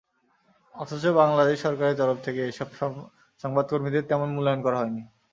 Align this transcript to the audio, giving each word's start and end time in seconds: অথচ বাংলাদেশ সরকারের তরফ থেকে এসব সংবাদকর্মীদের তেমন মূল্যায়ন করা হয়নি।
অথচ 0.75 1.03
বাংলাদেশ 1.19 1.57
সরকারের 1.65 1.99
তরফ 2.01 2.17
থেকে 2.23 2.41
এসব 2.47 2.67
সংবাদকর্মীদের 3.43 4.07
তেমন 4.09 4.29
মূল্যায়ন 4.35 4.61
করা 4.63 4.77
হয়নি। 4.81 5.03